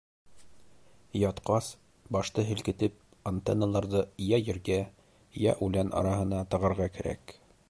[1.23, 1.67] Ятҡас,
[2.17, 4.81] башты һелкетеп антенналарҙы йә ергә,
[5.45, 7.41] йә үлән араһына тығырға кәрәк.